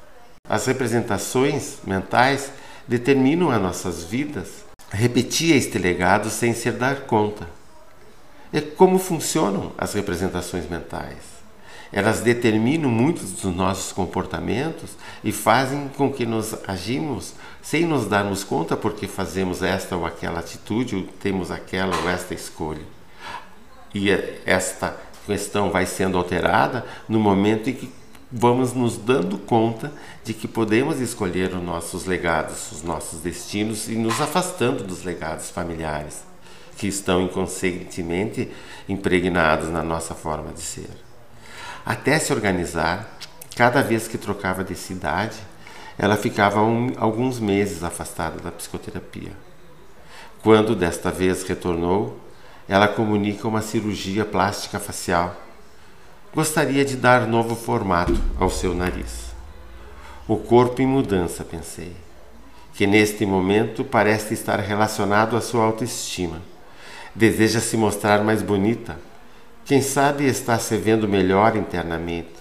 As 0.48 0.66
representações 0.66 1.78
mentais 1.84 2.50
determinam 2.88 3.50
as 3.50 3.62
nossas 3.62 4.04
vidas. 4.04 4.64
Repetia 4.90 5.54
este 5.54 5.78
legado 5.78 6.28
sem 6.28 6.52
se 6.52 6.70
dar 6.72 7.02
conta. 7.02 7.48
É 8.52 8.60
como 8.60 8.98
funcionam 8.98 9.72
as 9.78 9.94
representações 9.94 10.68
mentais 10.68 11.39
elas 11.92 12.20
determinam 12.20 12.88
muitos 12.88 13.32
dos 13.32 13.54
nossos 13.54 13.92
comportamentos 13.92 14.90
e 15.24 15.32
fazem 15.32 15.88
com 15.96 16.12
que 16.12 16.24
nos 16.24 16.54
agimos 16.66 17.34
sem 17.60 17.84
nos 17.84 18.06
darmos 18.06 18.44
conta 18.44 18.76
porque 18.76 19.06
fazemos 19.06 19.62
esta 19.62 19.96
ou 19.96 20.06
aquela 20.06 20.38
atitude, 20.38 20.96
ou 20.96 21.02
temos 21.20 21.50
aquela 21.50 21.96
ou 21.96 22.08
esta 22.08 22.32
escolha. 22.32 22.84
E 23.92 24.08
esta 24.46 24.96
questão 25.26 25.70
vai 25.70 25.84
sendo 25.84 26.16
alterada 26.16 26.86
no 27.08 27.18
momento 27.18 27.68
em 27.68 27.74
que 27.74 27.92
vamos 28.30 28.72
nos 28.72 28.96
dando 28.96 29.36
conta 29.38 29.92
de 30.24 30.32
que 30.32 30.46
podemos 30.46 31.00
escolher 31.00 31.52
os 31.54 31.62
nossos 31.62 32.06
legados, 32.06 32.70
os 32.70 32.82
nossos 32.82 33.20
destinos 33.20 33.88
e 33.88 33.96
nos 33.96 34.20
afastando 34.20 34.84
dos 34.84 35.02
legados 35.04 35.50
familiares. 35.50 36.30
que 36.76 36.86
estão 36.86 37.20
inconscientemente 37.20 38.50
impregnados 38.88 39.68
na 39.68 39.82
nossa 39.82 40.14
forma 40.14 40.50
de 40.50 40.62
ser. 40.62 41.09
Até 41.84 42.18
se 42.18 42.32
organizar, 42.32 43.18
cada 43.56 43.82
vez 43.82 44.06
que 44.06 44.18
trocava 44.18 44.62
de 44.62 44.74
cidade, 44.74 45.36
ela 45.98 46.16
ficava 46.16 46.62
um, 46.62 46.92
alguns 46.96 47.38
meses 47.38 47.82
afastada 47.82 48.40
da 48.40 48.50
psicoterapia. 48.50 49.32
Quando 50.42 50.74
desta 50.74 51.10
vez 51.10 51.42
retornou, 51.42 52.18
ela 52.68 52.88
comunica 52.88 53.46
uma 53.46 53.60
cirurgia 53.60 54.24
plástica 54.24 54.78
facial. 54.78 55.36
Gostaria 56.34 56.84
de 56.84 56.96
dar 56.96 57.26
novo 57.26 57.54
formato 57.56 58.18
ao 58.38 58.48
seu 58.48 58.74
nariz. 58.74 59.30
O 60.26 60.36
corpo 60.36 60.80
em 60.80 60.86
mudança, 60.86 61.44
pensei, 61.44 61.94
que 62.72 62.86
neste 62.86 63.26
momento 63.26 63.84
parece 63.84 64.32
estar 64.32 64.60
relacionado 64.60 65.36
à 65.36 65.40
sua 65.40 65.64
autoestima. 65.64 66.40
Deseja 67.14 67.60
se 67.60 67.76
mostrar 67.76 68.22
mais 68.22 68.40
bonita. 68.40 68.96
Quem 69.64 69.80
sabe 69.80 70.26
está 70.26 70.58
se 70.58 70.76
vendo 70.76 71.08
melhor 71.08 71.56
internamente 71.56 72.40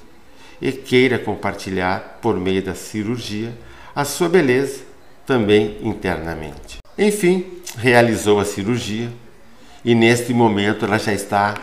e 0.62 0.72
queira 0.72 1.20
compartilhar, 1.20 2.20
por 2.22 2.38
meio 2.38 2.62
da 2.64 2.76
cirurgia, 2.76 3.54
a 3.96 4.04
sua 4.04 4.28
beleza 4.28 4.82
também 5.26 5.78
internamente. 5.82 6.78
Enfim, 6.98 7.46
realizou 7.78 8.40
a 8.40 8.46
cirurgia 8.46 9.10
e 9.86 9.96
neste 9.96 10.34
momento 10.34 10.86
ela 10.86 10.98
já 10.98 11.14
está 11.14 11.56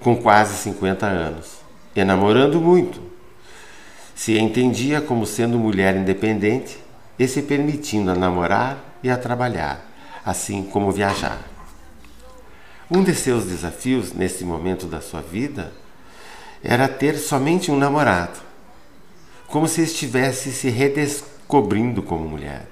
com 0.00 0.16
quase 0.16 0.54
50 0.56 1.06
anos, 1.06 1.58
enamorando 1.94 2.60
muito. 2.60 3.00
Se 4.14 4.36
entendia 4.38 5.00
como 5.00 5.24
sendo 5.24 5.58
mulher 5.58 5.96
independente 5.96 6.78
e 7.18 7.26
se 7.26 7.42
permitindo 7.42 8.10
a 8.10 8.14
namorar 8.14 8.98
e 9.02 9.10
a 9.10 9.16
trabalhar, 9.16 9.86
assim 10.24 10.62
como 10.62 10.92
viajar. 10.92 11.51
Um 12.94 13.02
de 13.02 13.14
seus 13.14 13.46
desafios 13.46 14.12
nesse 14.12 14.44
momento 14.44 14.84
da 14.84 15.00
sua 15.00 15.22
vida 15.22 15.72
era 16.62 16.86
ter 16.86 17.16
somente 17.16 17.70
um 17.70 17.78
namorado, 17.78 18.38
como 19.46 19.66
se 19.66 19.80
estivesse 19.80 20.52
se 20.52 20.68
redescobrindo 20.68 22.02
como 22.02 22.28
mulher 22.28 22.68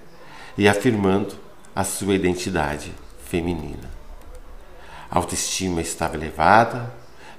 e 0.59 0.69
afirmando 0.69 1.35
a 1.75 1.85
sua 1.85 2.15
identidade 2.15 2.93
feminina. 3.25 3.91
A 5.11 5.17
autoestima 5.17 5.81
estava 5.81 6.17
elevada, 6.17 6.93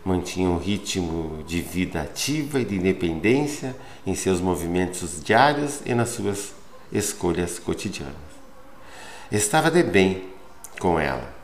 mantinha 0.04 0.50
um 0.50 0.58
ritmo 0.58 1.44
de 1.44 1.62
vida 1.62 2.02
ativa 2.02 2.60
e 2.60 2.66
de 2.66 2.78
independência 2.78 3.76
em 4.08 4.16
seus 4.16 4.42
movimentos 4.42 5.24
diários 5.24 5.82
e 5.86 5.94
nas 5.94 6.10
suas 6.10 6.52
escolhas 6.92 7.60
cotidianas. 7.60 8.16
Estava 9.32 9.70
de 9.70 9.84
bem 9.84 10.32
com 10.80 11.00
ela, 11.00 11.41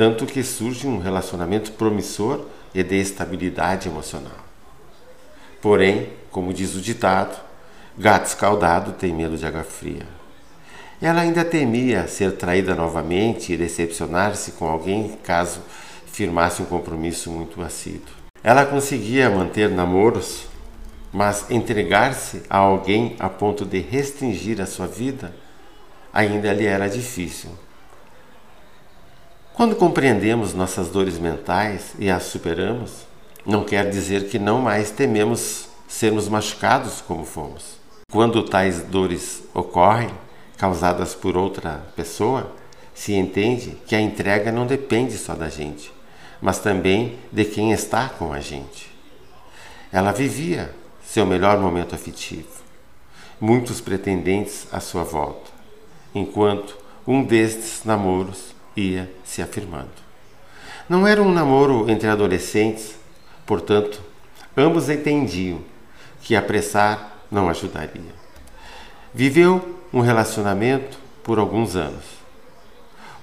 tanto 0.00 0.24
que 0.24 0.42
surge 0.42 0.86
um 0.86 0.98
relacionamento 0.98 1.72
promissor 1.72 2.46
e 2.74 2.82
de 2.82 2.98
estabilidade 2.98 3.86
emocional. 3.86 4.32
Porém, 5.60 6.08
como 6.30 6.54
diz 6.54 6.74
o 6.74 6.80
ditado, 6.80 7.38
gato 7.98 8.24
escaldado 8.24 8.92
tem 8.92 9.12
medo 9.12 9.36
de 9.36 9.44
água 9.44 9.62
fria. 9.62 10.06
Ela 11.02 11.20
ainda 11.20 11.44
temia 11.44 12.08
ser 12.08 12.32
traída 12.38 12.74
novamente 12.74 13.52
e 13.52 13.58
decepcionar-se 13.58 14.52
com 14.52 14.66
alguém 14.66 15.18
caso 15.22 15.60
firmasse 16.06 16.62
um 16.62 16.64
compromisso 16.64 17.30
muito 17.30 17.60
assíduo. 17.60 18.14
Ela 18.42 18.64
conseguia 18.64 19.28
manter 19.28 19.68
namoros, 19.68 20.46
mas 21.12 21.50
entregar-se 21.50 22.42
a 22.48 22.56
alguém 22.56 23.16
a 23.18 23.28
ponto 23.28 23.66
de 23.66 23.80
restringir 23.80 24.62
a 24.62 24.66
sua 24.66 24.86
vida 24.86 25.34
ainda 26.10 26.54
lhe 26.54 26.64
era 26.64 26.88
difícil. 26.88 27.50
Quando 29.54 29.76
compreendemos 29.76 30.54
nossas 30.54 30.88
dores 30.88 31.18
mentais 31.18 31.92
e 31.98 32.10
as 32.10 32.22
superamos, 32.24 33.06
não 33.44 33.64
quer 33.64 33.90
dizer 33.90 34.28
que 34.28 34.38
não 34.38 34.60
mais 34.60 34.90
tememos 34.90 35.68
sermos 35.88 36.28
machucados 36.28 37.00
como 37.00 37.24
fomos. 37.24 37.78
Quando 38.10 38.42
tais 38.42 38.80
dores 38.82 39.42
ocorrem, 39.52 40.10
causadas 40.56 41.14
por 41.14 41.36
outra 41.36 41.84
pessoa, 41.96 42.52
se 42.94 43.12
entende 43.12 43.76
que 43.86 43.94
a 43.94 44.00
entrega 44.00 44.52
não 44.52 44.66
depende 44.66 45.16
só 45.18 45.34
da 45.34 45.48
gente, 45.48 45.92
mas 46.40 46.58
também 46.58 47.18
de 47.32 47.44
quem 47.44 47.72
está 47.72 48.08
com 48.08 48.32
a 48.32 48.40
gente. 48.40 48.90
Ela 49.92 50.12
vivia 50.12 50.74
seu 51.04 51.26
melhor 51.26 51.58
momento 51.58 51.94
afetivo, 51.94 52.62
muitos 53.40 53.80
pretendentes 53.80 54.66
à 54.72 54.80
sua 54.80 55.02
volta, 55.02 55.50
enquanto 56.14 56.76
um 57.06 57.24
destes 57.24 57.84
namoros 57.84 58.54
ia 58.76 59.10
se 59.24 59.42
afirmando. 59.42 59.90
Não 60.88 61.06
era 61.06 61.22
um 61.22 61.32
namoro 61.32 61.88
entre 61.90 62.08
adolescentes, 62.08 62.96
portanto, 63.46 64.00
ambos 64.56 64.88
entendiam 64.88 65.60
que 66.22 66.34
apressar 66.34 67.24
não 67.30 67.48
ajudaria. 67.48 68.12
Viveu 69.14 69.78
um 69.92 70.00
relacionamento 70.00 70.98
por 71.22 71.38
alguns 71.38 71.76
anos. 71.76 72.04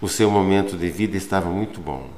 O 0.01 0.07
seu 0.07 0.29
momento 0.29 0.77
de 0.77 0.89
vida 0.89 1.17
estava 1.17 1.49
muito 1.49 1.79
bom, 1.79 2.09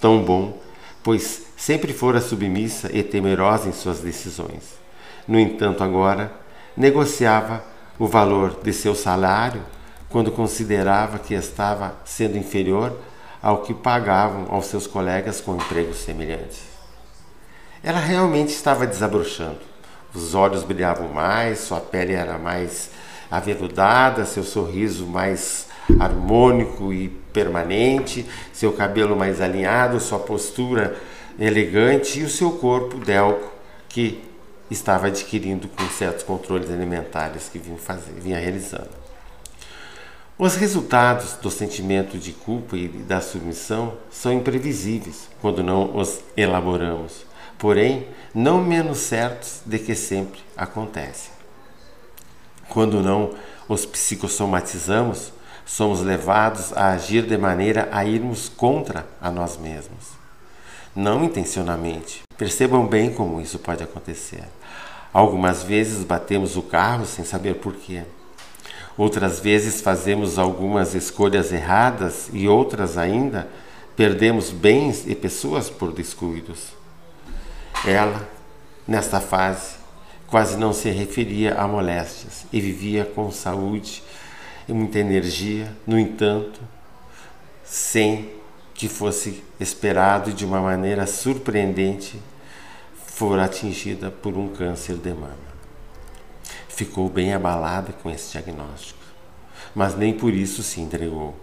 tão 0.00 0.22
bom, 0.22 0.60
pois 1.02 1.46
sempre 1.56 1.92
fora 1.92 2.20
submissa 2.20 2.90
e 2.92 3.02
temerosa 3.02 3.68
em 3.68 3.72
suas 3.72 4.00
decisões. 4.00 4.78
No 5.26 5.38
entanto, 5.38 5.84
agora 5.84 6.32
negociava 6.76 7.64
o 7.98 8.06
valor 8.06 8.58
de 8.62 8.72
seu 8.72 8.94
salário 8.94 9.62
quando 10.12 10.30
considerava 10.30 11.18
que 11.18 11.34
estava 11.34 11.96
sendo 12.04 12.36
inferior 12.36 12.96
ao 13.42 13.62
que 13.62 13.74
pagavam 13.74 14.46
aos 14.50 14.66
seus 14.66 14.86
colegas 14.86 15.40
com 15.40 15.56
empregos 15.56 15.96
semelhantes. 15.96 16.60
Ela 17.82 17.98
realmente 17.98 18.50
estava 18.50 18.86
desabrochando. 18.86 19.58
Os 20.14 20.34
olhos 20.34 20.62
brilhavam 20.62 21.08
mais, 21.08 21.60
sua 21.60 21.80
pele 21.80 22.12
era 22.12 22.38
mais 22.38 22.90
aveludada, 23.30 24.26
seu 24.26 24.44
sorriso 24.44 25.06
mais 25.06 25.66
harmônico 25.98 26.92
e 26.92 27.08
permanente, 27.08 28.26
seu 28.52 28.72
cabelo 28.72 29.16
mais 29.16 29.40
alinhado, 29.40 29.98
sua 29.98 30.18
postura 30.18 30.96
elegante 31.38 32.20
e 32.20 32.24
o 32.24 32.28
seu 32.28 32.52
corpo 32.52 32.98
delco 32.98 33.50
que 33.88 34.22
estava 34.70 35.08
adquirindo 35.08 35.66
com 35.68 35.88
certos 35.88 36.22
controles 36.22 36.70
alimentares 36.70 37.48
que 37.48 37.58
vinha, 37.58 37.78
fazer, 37.78 38.12
vinha 38.12 38.38
realizando. 38.38 38.90
Os 40.44 40.56
resultados 40.56 41.34
do 41.34 41.52
sentimento 41.52 42.18
de 42.18 42.32
culpa 42.32 42.76
e 42.76 42.88
da 42.88 43.20
submissão 43.20 43.96
são 44.10 44.32
imprevisíveis 44.32 45.28
quando 45.40 45.62
não 45.62 45.96
os 45.96 46.18
elaboramos, 46.36 47.24
porém 47.56 48.08
não 48.34 48.60
menos 48.60 48.98
certos 48.98 49.60
de 49.64 49.78
que 49.78 49.94
sempre 49.94 50.40
acontecem. 50.56 51.30
Quando 52.68 53.00
não 53.00 53.34
os 53.68 53.86
psicossomatizamos, 53.86 55.32
somos 55.64 56.00
levados 56.00 56.72
a 56.72 56.88
agir 56.88 57.24
de 57.24 57.38
maneira 57.38 57.88
a 57.92 58.04
irmos 58.04 58.48
contra 58.48 59.06
a 59.20 59.30
nós 59.30 59.56
mesmos. 59.56 60.08
Não 60.92 61.22
intencionalmente. 61.22 62.22
Percebam 62.36 62.84
bem 62.84 63.14
como 63.14 63.40
isso 63.40 63.60
pode 63.60 63.84
acontecer. 63.84 64.42
Algumas 65.12 65.62
vezes 65.62 66.02
batemos 66.02 66.56
o 66.56 66.62
carro 66.62 67.06
sem 67.06 67.24
saber 67.24 67.60
porquê. 67.60 68.02
Outras 68.96 69.40
vezes 69.40 69.80
fazemos 69.80 70.38
algumas 70.38 70.94
escolhas 70.94 71.52
erradas 71.52 72.28
e 72.32 72.46
outras 72.46 72.98
ainda 72.98 73.48
perdemos 73.96 74.50
bens 74.50 75.06
e 75.06 75.14
pessoas 75.14 75.70
por 75.70 75.92
descuidos. 75.92 76.68
Ela, 77.86 78.28
nesta 78.86 79.20
fase, 79.20 79.76
quase 80.26 80.56
não 80.56 80.72
se 80.72 80.90
referia 80.90 81.54
a 81.54 81.66
moléstias 81.66 82.46
e 82.52 82.60
vivia 82.60 83.04
com 83.04 83.30
saúde 83.30 84.02
e 84.68 84.72
muita 84.72 84.98
energia, 84.98 85.70
no 85.86 85.98
entanto, 85.98 86.60
sem 87.64 88.30
que 88.74 88.88
fosse 88.88 89.42
esperado 89.60 90.32
de 90.32 90.44
uma 90.44 90.60
maneira 90.60 91.06
surpreendente, 91.06 92.20
for 93.06 93.38
atingida 93.38 94.10
por 94.10 94.36
um 94.36 94.48
câncer 94.48 94.96
de 94.96 95.12
mama. 95.12 95.51
Ficou 96.74 97.08
bem 97.08 97.34
abalada 97.34 97.92
com 98.02 98.10
esse 98.10 98.32
diagnóstico, 98.32 99.00
mas 99.74 99.96
nem 99.96 100.12
por 100.12 100.32
isso 100.32 100.62
se 100.62 100.80
entregou. 100.80 101.34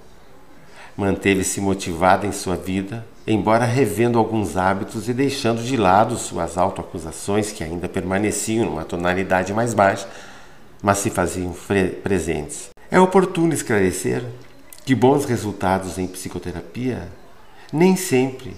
Manteve-se 0.98 1.62
motivada 1.62 2.28
em 2.28 2.32
sua 2.32 2.56
vida 2.56 3.06
embora 3.32 3.64
revendo 3.64 4.18
alguns 4.18 4.58
hábitos 4.58 5.08
e 5.08 5.14
deixando 5.14 5.62
de 5.62 5.78
lado 5.78 6.18
suas 6.18 6.58
autoacusações 6.58 7.52
que 7.52 7.64
ainda 7.64 7.88
permaneciam 7.88 8.66
numa 8.66 8.84
tonalidade 8.84 9.54
mais 9.54 9.76
baixa, 9.76 10.10
mas 10.82 10.98
se 10.98 11.12
faziam 11.12 11.56
presentes. 12.02 12.70
É 12.90 13.00
oportuno 13.00 13.54
esclarecer 13.54 14.26
que 14.84 14.96
bons 14.96 15.26
resultados 15.26 16.00
em 16.00 16.08
psicoterapia 16.08 17.08
nem 17.72 17.96
sempre 17.96 18.58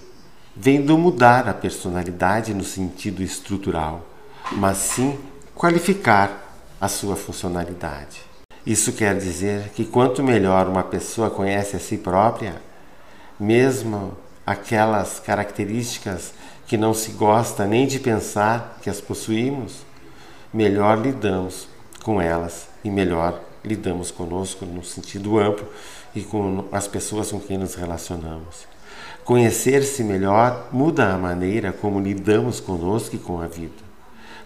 vêm 0.56 0.80
do 0.80 0.96
mudar 0.96 1.46
a 1.50 1.52
personalidade 1.52 2.54
no 2.54 2.64
sentido 2.64 3.22
estrutural, 3.22 4.06
mas 4.52 4.78
sim 4.78 5.18
qualificar 5.54 6.51
a 6.82 6.88
sua 6.88 7.14
funcionalidade. 7.14 8.22
Isso 8.66 8.92
quer 8.92 9.16
dizer 9.16 9.68
que 9.68 9.84
quanto 9.84 10.20
melhor 10.20 10.66
uma 10.66 10.82
pessoa 10.82 11.30
conhece 11.30 11.76
a 11.76 11.78
si 11.78 11.96
própria, 11.96 12.60
mesmo 13.38 14.16
aquelas 14.44 15.20
características 15.20 16.34
que 16.66 16.76
não 16.76 16.92
se 16.92 17.12
gosta 17.12 17.66
nem 17.66 17.86
de 17.86 18.00
pensar 18.00 18.80
que 18.82 18.90
as 18.90 19.00
possuímos, 19.00 19.86
melhor 20.52 20.98
lidamos 20.98 21.68
com 22.02 22.20
elas 22.20 22.66
e 22.82 22.90
melhor 22.90 23.40
lidamos 23.64 24.10
conosco 24.10 24.66
no 24.66 24.82
sentido 24.82 25.38
amplo 25.38 25.68
e 26.16 26.22
com 26.22 26.64
as 26.72 26.88
pessoas 26.88 27.30
com 27.30 27.38
quem 27.38 27.58
nos 27.58 27.76
relacionamos. 27.76 28.66
Conhecer-se 29.24 30.02
melhor 30.02 30.68
muda 30.72 31.14
a 31.14 31.16
maneira 31.16 31.72
como 31.72 32.00
lidamos 32.00 32.58
conosco 32.58 33.14
e 33.14 33.20
com 33.20 33.40
a 33.40 33.46
vida. 33.46 33.81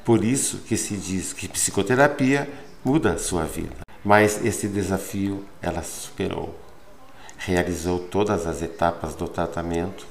Por 0.06 0.22
isso 0.22 0.58
que 0.58 0.76
se 0.76 0.96
diz 0.96 1.32
que 1.32 1.48
psicoterapia 1.48 2.48
muda 2.84 3.14
a 3.14 3.18
sua 3.18 3.42
vida. 3.42 3.74
Mas 4.04 4.40
esse 4.44 4.68
desafio 4.68 5.44
ela 5.60 5.82
superou. 5.82 6.56
Realizou 7.36 7.98
todas 7.98 8.46
as 8.46 8.62
etapas 8.62 9.16
do 9.16 9.26
tratamento 9.26 10.06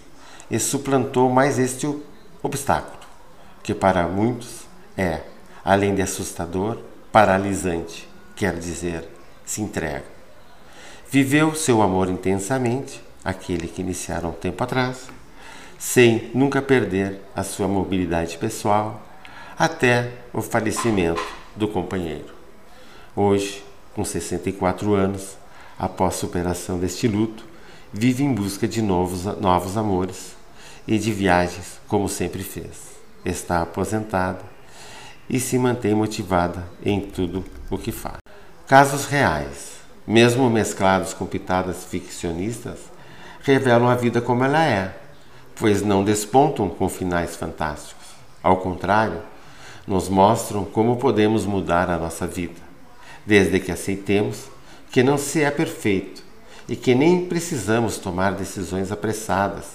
e 0.51 0.59
suplantou 0.59 1.29
mais 1.29 1.57
este 1.57 1.87
obstáculo, 2.43 2.99
que 3.63 3.73
para 3.73 4.05
muitos 4.05 4.65
é, 4.97 5.21
além 5.63 5.95
de 5.95 6.01
assustador, 6.01 6.77
paralisante, 7.09 8.05
quer 8.35 8.59
dizer, 8.59 9.07
se 9.45 9.61
entrega. 9.61 10.03
Viveu 11.09 11.55
seu 11.55 11.81
amor 11.81 12.09
intensamente, 12.09 13.01
aquele 13.23 13.69
que 13.69 13.81
iniciaram 13.81 14.31
um 14.31 14.33
tempo 14.33 14.61
atrás, 14.61 15.07
sem 15.79 16.31
nunca 16.33 16.61
perder 16.61 17.21
a 17.33 17.43
sua 17.43 17.69
mobilidade 17.69 18.37
pessoal, 18.37 19.04
até 19.57 20.11
o 20.33 20.41
falecimento 20.41 21.21
do 21.55 21.67
companheiro. 21.67 22.33
Hoje, 23.15 23.63
com 23.93 24.03
64 24.03 24.93
anos, 24.93 25.37
após 25.79 26.15
superação 26.15 26.77
deste 26.77 27.07
luto, 27.07 27.45
vive 27.93 28.23
em 28.23 28.33
busca 28.33 28.67
de 28.67 28.81
novos, 28.81 29.23
novos 29.39 29.77
amores 29.77 30.35
e 30.85 30.97
de 30.99 31.13
viagens, 31.13 31.79
como 31.87 32.09
sempre 32.09 32.43
fez. 32.43 32.95
Está 33.23 33.61
aposentada 33.61 34.41
e 35.29 35.39
se 35.39 35.57
mantém 35.57 35.95
motivada 35.95 36.67
em 36.83 36.99
tudo 36.99 37.43
o 37.69 37.77
que 37.77 37.93
faz. 37.93 38.17
Casos 38.67 39.05
reais, 39.05 39.75
mesmo 40.05 40.49
mesclados 40.49 41.13
com 41.13 41.25
pitadas 41.25 41.85
ficcionistas, 41.85 42.79
revelam 43.41 43.89
a 43.89 43.95
vida 43.95 44.19
como 44.19 44.43
ela 44.43 44.63
é, 44.65 44.93
pois 45.55 45.81
não 45.81 46.03
despontam 46.03 46.67
com 46.67 46.89
finais 46.89 47.35
fantásticos. 47.37 48.05
Ao 48.43 48.57
contrário, 48.57 49.21
nos 49.87 50.09
mostram 50.09 50.65
como 50.65 50.97
podemos 50.97 51.45
mudar 51.45 51.89
a 51.89 51.97
nossa 51.97 52.25
vida, 52.25 52.61
desde 53.25 53.59
que 53.59 53.71
aceitemos 53.71 54.45
que 54.91 55.03
não 55.03 55.17
se 55.17 55.43
é 55.43 55.51
perfeito 55.51 56.23
e 56.67 56.75
que 56.75 56.95
nem 56.95 57.25
precisamos 57.25 57.97
tomar 57.97 58.31
decisões 58.31 58.91
apressadas 58.91 59.65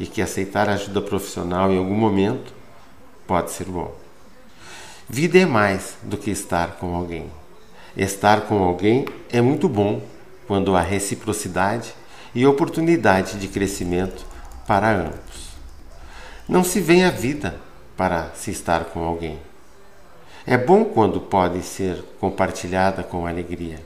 e 0.00 0.06
que 0.06 0.22
aceitar 0.22 0.68
ajuda 0.68 1.00
profissional 1.00 1.70
em 1.70 1.78
algum 1.78 1.94
momento 1.94 2.52
pode 3.26 3.50
ser 3.50 3.66
bom. 3.66 3.94
Vida 5.08 5.38
é 5.38 5.46
mais 5.46 5.96
do 6.02 6.16
que 6.16 6.30
estar 6.30 6.76
com 6.76 6.94
alguém. 6.94 7.26
Estar 7.96 8.42
com 8.42 8.62
alguém 8.62 9.04
é 9.30 9.40
muito 9.40 9.68
bom 9.68 10.02
quando 10.46 10.74
há 10.74 10.80
reciprocidade 10.80 11.94
e 12.34 12.46
oportunidade 12.46 13.38
de 13.38 13.48
crescimento 13.48 14.24
para 14.66 14.90
ambos. 14.90 15.52
Não 16.48 16.64
se 16.64 16.80
vem 16.80 17.04
a 17.04 17.10
vida 17.10 17.60
para 17.96 18.30
se 18.34 18.50
estar 18.50 18.84
com 18.86 19.04
alguém. 19.04 19.38
É 20.44 20.58
bom 20.58 20.84
quando 20.84 21.20
pode 21.20 21.62
ser 21.62 22.02
compartilhada 22.18 23.04
com 23.04 23.26
alegria. 23.26 23.78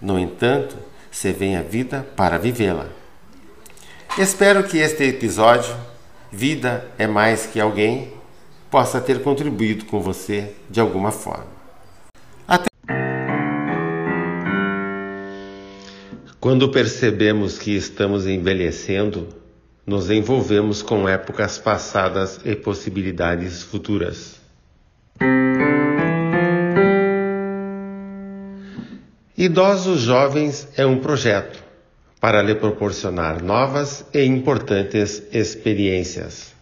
No 0.00 0.18
entanto, 0.18 0.76
se 1.10 1.32
vem 1.32 1.56
a 1.56 1.62
vida 1.62 2.06
para 2.14 2.38
vivê-la. 2.38 2.86
Espero 4.18 4.64
que 4.64 4.78
este 4.78 5.04
episódio, 5.04 5.74
Vida 6.30 6.86
é 6.98 7.06
Mais 7.06 7.46
que 7.46 7.58
Alguém, 7.58 8.12
possa 8.70 9.00
ter 9.00 9.22
contribuído 9.22 9.86
com 9.86 10.00
você 10.00 10.54
de 10.68 10.78
alguma 10.78 11.10
forma. 11.10 11.46
Até 12.46 12.68
Quando 16.38 16.70
percebemos 16.70 17.58
que 17.58 17.74
estamos 17.74 18.26
envelhecendo, 18.26 19.28
nos 19.86 20.10
envolvemos 20.10 20.82
com 20.82 21.08
épocas 21.08 21.56
passadas 21.56 22.40
e 22.44 22.54
possibilidades 22.54 23.62
futuras. 23.62 24.38
Idosos 29.38 30.00
Jovens 30.00 30.66
é 30.76 30.84
um 30.84 30.98
projeto 30.98 31.62
para 32.20 32.42
lhe 32.42 32.56
proporcionar 32.56 33.40
novas 33.40 34.04
e 34.12 34.24
importantes 34.24 35.22
experiências. 35.32 36.57